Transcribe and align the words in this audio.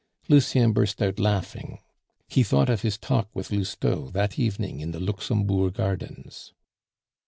Lucien 0.29 0.73
burst 0.73 0.99
out 0.99 1.19
laughing; 1.19 1.77
he 2.27 2.41
thought 2.41 2.71
of 2.71 2.81
his 2.81 2.97
talk 2.97 3.29
with 3.35 3.51
Lousteau 3.51 4.09
that 4.09 4.39
evening 4.39 4.79
in 4.79 4.89
the 4.93 4.99
Luxembourg 4.99 5.75
Gardens. 5.75 6.53